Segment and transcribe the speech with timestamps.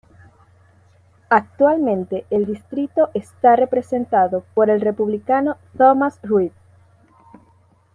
[1.29, 6.53] Actualmente el distrito está representado por el Republicano Thomas Reed.